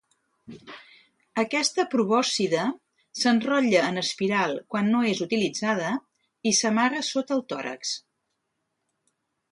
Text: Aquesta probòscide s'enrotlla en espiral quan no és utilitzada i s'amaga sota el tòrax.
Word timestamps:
Aquesta 1.41 1.85
probòscide 1.91 2.63
s'enrotlla 3.19 3.83
en 3.89 4.03
espiral 4.03 4.57
quan 4.75 4.91
no 4.95 5.05
és 5.13 5.23
utilitzada 5.29 5.93
i 6.53 6.55
s'amaga 6.63 7.07
sota 7.13 7.37
el 7.41 7.45
tòrax. 7.55 7.97